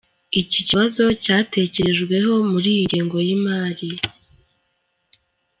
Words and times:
Iki 0.41 0.59
kibazo 0.67 1.03
cyatekerejweho 1.23 2.33
muri 2.51 2.67
iyi 2.75 2.81
ngengo 2.87 3.17
y’imari. 3.27 3.89